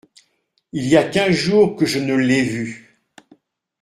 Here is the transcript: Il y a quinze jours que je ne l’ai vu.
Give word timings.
Il 0.71 0.87
y 0.87 0.97
a 0.97 1.03
quinze 1.07 1.35
jours 1.35 1.75
que 1.75 1.85
je 1.85 1.99
ne 1.99 2.15
l’ai 2.15 2.41
vu. 2.41 2.99